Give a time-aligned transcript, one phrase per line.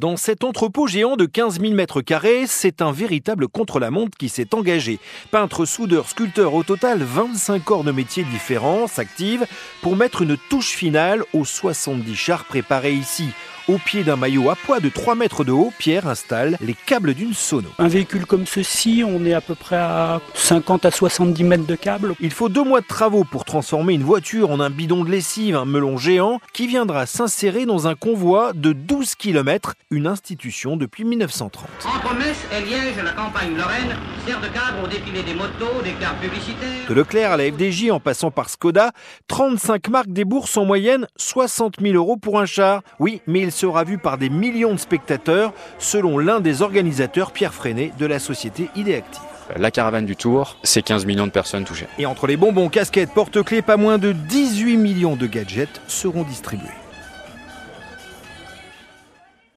[0.00, 4.54] Dans cet entrepôt géant de 15 000 mètres carrés, c'est un véritable contre-la-montre qui s'est
[4.54, 4.98] engagé.
[5.30, 9.44] Peintre, soudeur, sculpteur, au total 25 corps de métiers différents s'activent
[9.82, 13.26] pour mettre une touche finale aux 70 chars préparés ici.
[13.70, 17.14] Au pied d'un maillot à poids de 3 mètres de haut, Pierre installe les câbles
[17.14, 17.68] d'une sono.
[17.78, 21.76] Un véhicule comme ceci, on est à peu près à 50 à 70 mètres de
[21.76, 22.16] câbles.
[22.18, 25.54] Il faut deux mois de travaux pour transformer une voiture en un bidon de lessive,
[25.54, 31.04] un melon géant, qui viendra s'insérer dans un convoi de 12 km, une institution depuis
[31.04, 31.68] 1930.
[31.86, 33.94] Entre Metz et Liège, la campagne Lorraine
[34.26, 36.88] sert de cadre au défilé des motos, des cartes publicitaires.
[36.88, 38.90] De Leclerc à la FDJ en passant par Skoda,
[39.28, 42.82] 35 marques déboursent en moyenne 60 000 euros pour un char.
[42.98, 47.52] Oui, mais il sera vu par des millions de spectateurs, selon l'un des organisateurs, Pierre
[47.52, 49.20] Freinet, de la société Idéactive.
[49.56, 51.88] La caravane du Tour, c'est 15 millions de personnes touchées.
[51.98, 56.68] Et entre les bonbons, casquettes, porte-clés, pas moins de 18 millions de gadgets seront distribués.